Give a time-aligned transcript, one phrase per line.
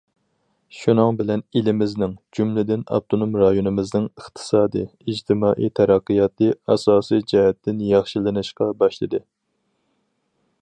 [0.75, 9.23] شۇنىڭ بىلەن ئېلىمىزنىڭ، جۈملىدىن ئاپتونوم رايونىمىزنىڭ ئىقتىسادىي، ئىجتىمائىي تەرەققىياتى ئاساسىي جەھەتتىن ياخشىلىنىشقا باشلىدى.